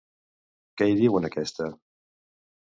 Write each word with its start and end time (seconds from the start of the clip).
Què 0.81 0.87
hi 0.91 0.95
diu 1.01 1.19
en 1.19 1.29
aquesta? 1.29 1.69